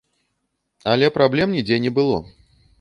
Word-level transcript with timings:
Але 0.95 1.11
праблем 1.19 1.55
нідзе 1.59 1.81
не 1.87 1.95
было. 2.01 2.17